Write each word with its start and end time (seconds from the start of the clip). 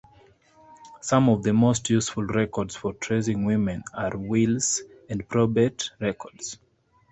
Some 1.01 1.29
of 1.29 1.43
the 1.43 1.53
most 1.53 1.87
useful 1.91 2.23
records 2.23 2.75
for 2.75 2.93
tracing 2.93 3.45
women 3.45 3.83
are 3.93 4.17
wills 4.17 4.81
and 5.07 5.29
probate 5.29 5.91
records. 5.99 6.57